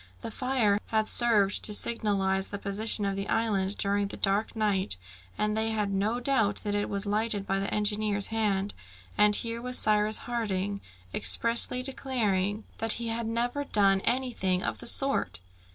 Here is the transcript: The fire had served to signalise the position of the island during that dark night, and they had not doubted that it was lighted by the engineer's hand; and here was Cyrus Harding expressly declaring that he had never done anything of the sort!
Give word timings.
The 0.21 0.31
fire 0.31 0.79
had 0.87 1.07
served 1.09 1.61
to 1.61 1.75
signalise 1.75 2.47
the 2.47 2.57
position 2.57 3.05
of 3.05 3.15
the 3.15 3.29
island 3.29 3.77
during 3.77 4.07
that 4.07 4.21
dark 4.23 4.55
night, 4.55 4.97
and 5.37 5.55
they 5.55 5.69
had 5.69 5.91
not 5.93 6.23
doubted 6.23 6.63
that 6.63 6.73
it 6.73 6.89
was 6.89 7.05
lighted 7.05 7.45
by 7.45 7.59
the 7.59 7.71
engineer's 7.71 8.29
hand; 8.29 8.73
and 9.15 9.35
here 9.35 9.61
was 9.61 9.77
Cyrus 9.77 10.17
Harding 10.25 10.81
expressly 11.13 11.83
declaring 11.83 12.63
that 12.79 12.93
he 12.93 13.09
had 13.09 13.27
never 13.27 13.63
done 13.63 14.01
anything 14.03 14.63
of 14.63 14.79
the 14.79 14.87
sort! 14.87 15.39